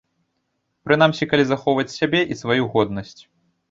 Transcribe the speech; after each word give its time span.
Прынамсі, 0.87 1.23
калі 1.35 1.43
захоўваць 1.51 1.95
сябе 1.99 2.25
і 2.31 2.43
сваю 2.45 2.61
годнасць. 2.77 3.19